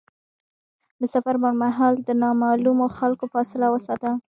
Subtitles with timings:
[0.99, 4.09] د سفر پر مهال له نامعلومو خلکو فاصله وساته.